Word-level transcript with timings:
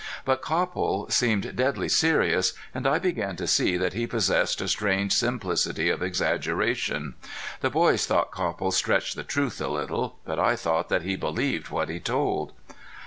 But 0.25 0.41
Copple 0.41 1.07
seemed 1.11 1.55
deadly 1.55 1.87
serious, 1.87 2.53
and 2.73 2.87
I 2.87 2.97
began 2.97 3.35
to 3.35 3.45
see 3.45 3.77
that 3.77 3.93
he 3.93 4.07
possessed 4.07 4.59
a 4.59 4.67
strange 4.67 5.13
simplicity 5.13 5.91
of 5.91 6.01
exaggeration. 6.01 7.13
The 7.59 7.69
boys 7.69 8.07
thought 8.07 8.31
Copple 8.31 8.71
stretched 8.71 9.15
the 9.15 9.23
truth 9.23 9.61
a 9.61 9.67
little, 9.67 10.17
but 10.25 10.39
I 10.39 10.55
thought 10.55 10.89
that 10.89 11.03
he 11.03 11.15
believed 11.15 11.69
what 11.69 11.87
he 11.87 11.99
told. 11.99 12.53